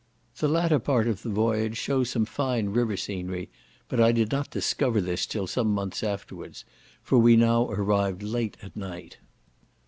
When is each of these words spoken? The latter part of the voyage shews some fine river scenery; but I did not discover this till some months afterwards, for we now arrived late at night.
The 0.39 0.47
latter 0.47 0.79
part 0.79 1.07
of 1.07 1.21
the 1.21 1.29
voyage 1.29 1.77
shews 1.77 2.09
some 2.09 2.25
fine 2.25 2.69
river 2.69 2.97
scenery; 2.97 3.51
but 3.87 3.99
I 4.01 4.11
did 4.11 4.31
not 4.31 4.49
discover 4.49 4.99
this 4.99 5.27
till 5.27 5.45
some 5.45 5.67
months 5.71 6.01
afterwards, 6.01 6.65
for 7.03 7.19
we 7.19 7.35
now 7.35 7.69
arrived 7.69 8.23
late 8.23 8.57
at 8.63 8.75
night. 8.75 9.17